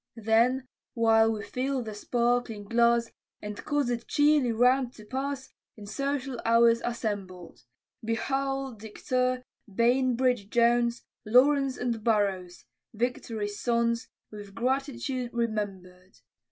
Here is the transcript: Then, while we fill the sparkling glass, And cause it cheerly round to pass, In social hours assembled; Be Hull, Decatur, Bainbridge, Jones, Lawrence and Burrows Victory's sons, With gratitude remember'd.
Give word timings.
Then, 0.17 0.67
while 0.95 1.31
we 1.31 1.43
fill 1.43 1.83
the 1.83 1.93
sparkling 1.93 2.63
glass, 2.63 3.11
And 3.39 3.63
cause 3.63 3.87
it 3.91 4.07
cheerly 4.07 4.51
round 4.51 4.93
to 4.93 5.05
pass, 5.05 5.53
In 5.77 5.85
social 5.85 6.41
hours 6.43 6.81
assembled; 6.83 7.65
Be 8.03 8.15
Hull, 8.15 8.71
Decatur, 8.73 9.43
Bainbridge, 9.71 10.49
Jones, 10.49 11.03
Lawrence 11.23 11.77
and 11.77 12.03
Burrows 12.03 12.65
Victory's 12.95 13.59
sons, 13.59 14.07
With 14.31 14.55
gratitude 14.55 15.29
remember'd. 15.33 16.21